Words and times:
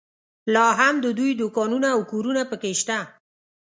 لا 0.53 0.65
هم 0.79 0.95
د 1.05 1.07
دوی 1.17 1.31
دوکانونه 1.41 1.87
او 1.95 2.01
کورونه 2.11 2.41
په 2.51 2.55
کې 2.61 2.71
شته. 2.81 2.97